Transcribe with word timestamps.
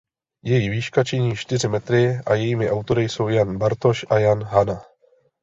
Její 0.45 0.69
výška 0.69 1.03
činí 1.03 1.35
čtyři 1.35 1.67
metry 1.67 2.19
a 2.25 2.33
jejími 2.35 2.71
autory 2.71 3.09
jsou 3.09 3.27
Jan 3.27 3.57
Bartoš 3.57 4.05
a 4.09 4.19
Jan 4.19 4.43
Hana. 4.43 4.81